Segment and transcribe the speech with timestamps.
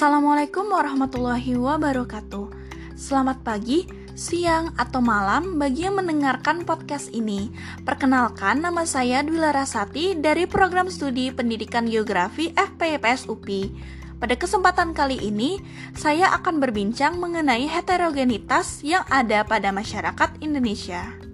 [0.00, 2.48] Assalamualaikum warahmatullahi wabarakatuh.
[2.96, 3.84] Selamat pagi,
[4.16, 7.52] siang, atau malam bagi yang mendengarkan podcast ini.
[7.84, 13.76] Perkenalkan, nama saya Dwi Larasati dari Program Studi Pendidikan Geografi FPIPS UPI.
[14.16, 15.60] Pada kesempatan kali ini,
[15.92, 21.29] saya akan berbincang mengenai heterogenitas yang ada pada masyarakat Indonesia.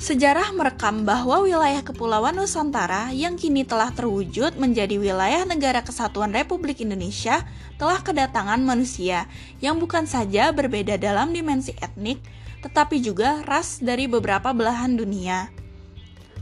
[0.00, 6.80] Sejarah merekam bahwa wilayah Kepulauan Nusantara yang kini telah terwujud menjadi wilayah negara kesatuan Republik
[6.80, 7.44] Indonesia
[7.76, 9.28] telah kedatangan manusia
[9.60, 12.16] yang bukan saja berbeda dalam dimensi etnik,
[12.64, 15.52] tetapi juga ras dari beberapa belahan dunia.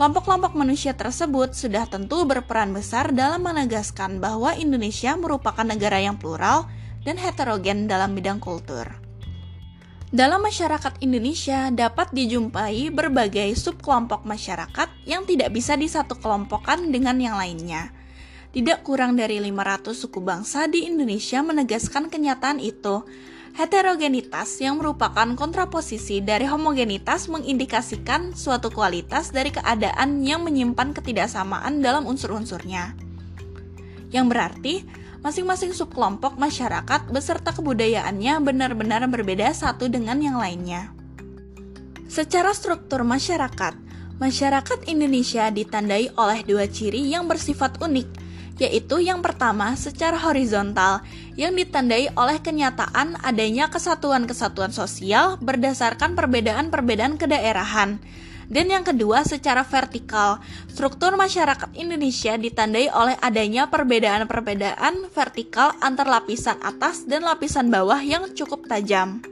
[0.00, 6.72] Kelompok-kelompok manusia tersebut sudah tentu berperan besar dalam menegaskan bahwa Indonesia merupakan negara yang plural
[7.04, 9.11] dan heterogen dalam bidang kultur.
[10.12, 17.40] Dalam masyarakat Indonesia dapat dijumpai berbagai subkelompok masyarakat yang tidak bisa disatu kelompokkan dengan yang
[17.40, 17.96] lainnya.
[18.52, 23.08] Tidak kurang dari 500 suku bangsa di Indonesia menegaskan kenyataan itu.
[23.56, 32.04] Heterogenitas yang merupakan kontraposisi dari homogenitas mengindikasikan suatu kualitas dari keadaan yang menyimpan ketidaksamaan dalam
[32.04, 32.92] unsur-unsurnya.
[34.12, 34.74] Yang berarti,
[35.22, 40.90] masing-masing subkelompok masyarakat beserta kebudayaannya benar-benar berbeda satu dengan yang lainnya.
[42.10, 43.72] Secara struktur masyarakat,
[44.18, 48.08] masyarakat Indonesia ditandai oleh dua ciri yang bersifat unik,
[48.60, 51.00] yaitu yang pertama secara horizontal,
[51.38, 57.96] yang ditandai oleh kenyataan adanya kesatuan-kesatuan sosial berdasarkan perbedaan-perbedaan kedaerahan,
[58.52, 60.36] dan yang kedua, secara vertikal,
[60.68, 68.28] struktur masyarakat Indonesia ditandai oleh adanya perbedaan-perbedaan vertikal antar lapisan atas dan lapisan bawah yang
[68.36, 69.24] cukup tajam.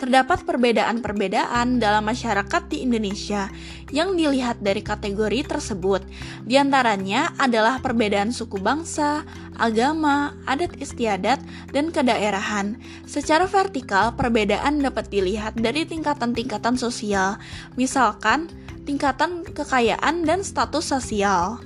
[0.00, 3.52] Terdapat perbedaan-perbedaan dalam masyarakat di Indonesia
[3.92, 6.00] yang dilihat dari kategori tersebut.
[6.48, 9.28] Di antaranya adalah perbedaan suku bangsa,
[9.60, 11.44] agama, adat istiadat,
[11.76, 12.80] dan kedaerahan.
[13.04, 17.36] Secara vertikal, perbedaan dapat dilihat dari tingkatan-tingkatan sosial,
[17.76, 18.48] misalkan
[18.88, 21.60] tingkatan kekayaan dan status sosial.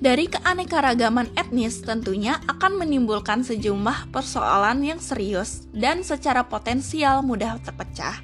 [0.00, 8.16] Dari keanekaragaman etnis tentunya akan menimbulkan sejumlah persoalan yang serius dan secara potensial mudah terpecah.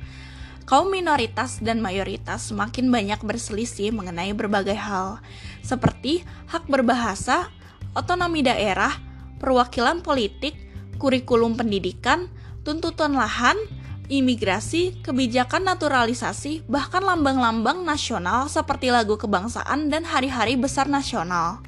[0.64, 5.20] Kaum minoritas dan mayoritas semakin banyak berselisih mengenai berbagai hal,
[5.60, 7.52] seperti hak berbahasa,
[7.92, 8.96] otonomi daerah,
[9.36, 10.56] perwakilan politik,
[10.96, 12.32] kurikulum pendidikan,
[12.64, 13.60] tuntutan lahan,
[14.08, 21.65] imigrasi, kebijakan naturalisasi, bahkan lambang-lambang nasional seperti lagu kebangsaan dan hari-hari besar nasional.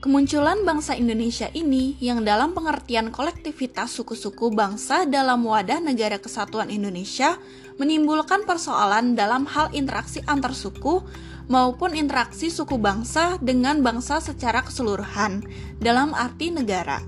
[0.00, 7.36] Kemunculan bangsa Indonesia ini yang dalam pengertian kolektivitas suku-suku bangsa dalam wadah negara kesatuan Indonesia
[7.76, 11.04] menimbulkan persoalan dalam hal interaksi antar suku
[11.52, 15.44] maupun interaksi suku bangsa dengan bangsa secara keseluruhan
[15.84, 17.04] dalam arti negara.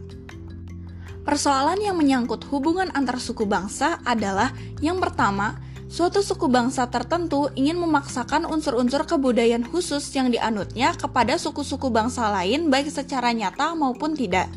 [1.25, 4.53] Persoalan yang menyangkut hubungan antar suku bangsa adalah
[4.85, 5.57] yang pertama,
[5.93, 12.73] suatu suku bangsa tertentu ingin memaksakan unsur-unsur kebudayaan khusus yang dianutnya kepada suku-suku bangsa lain
[12.73, 14.49] baik secara nyata maupun tidak.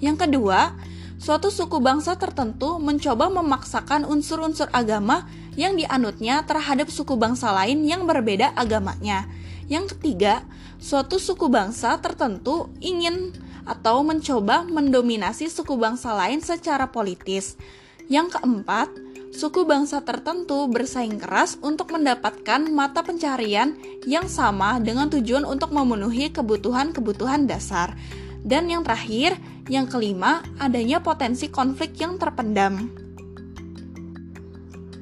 [0.00, 0.72] Yang kedua,
[1.20, 5.28] suatu suku bangsa tertentu mencoba memaksakan unsur-unsur agama
[5.60, 9.28] yang dianutnya terhadap suku bangsa lain yang berbeda agamanya.
[9.68, 10.40] Yang ketiga,
[10.80, 13.36] suatu suku bangsa tertentu ingin
[13.68, 17.60] atau mencoba mendominasi suku bangsa lain secara politis.
[18.08, 18.88] Yang keempat,
[19.32, 23.76] suku bangsa tertentu bersaing keras untuk mendapatkan mata pencarian
[24.08, 27.94] yang sama dengan tujuan untuk memenuhi kebutuhan-kebutuhan dasar.
[28.42, 32.88] Dan yang terakhir, yang kelima, adanya potensi konflik yang terpendam.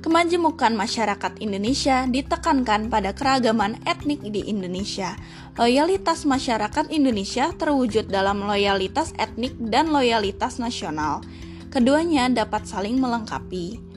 [0.07, 5.19] Kemajemukan masyarakat Indonesia ditekankan pada keragaman etnik di Indonesia.
[5.59, 11.27] Loyalitas masyarakat Indonesia terwujud dalam loyalitas etnik dan loyalitas nasional.
[11.75, 13.96] Keduanya dapat saling melengkapi.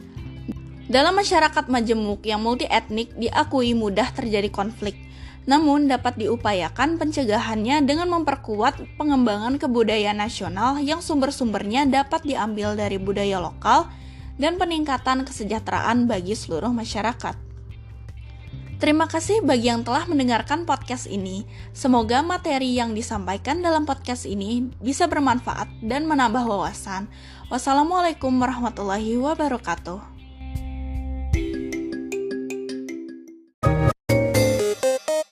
[0.89, 4.97] Dalam masyarakat majemuk yang multi etnik diakui mudah terjadi konflik,
[5.45, 13.37] namun dapat diupayakan pencegahannya dengan memperkuat pengembangan kebudayaan nasional yang sumber-sumbernya dapat diambil dari budaya
[13.37, 13.85] lokal
[14.41, 17.37] dan peningkatan kesejahteraan bagi seluruh masyarakat.
[18.81, 21.45] Terima kasih bagi yang telah mendengarkan podcast ini.
[21.69, 27.05] Semoga materi yang disampaikan dalam podcast ini bisa bermanfaat dan menambah wawasan.
[27.53, 30.08] Wassalamualaikum warahmatullahi wabarakatuh.